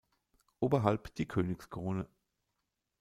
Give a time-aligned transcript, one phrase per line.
[0.59, 2.07] Oberhalb die Königskrone.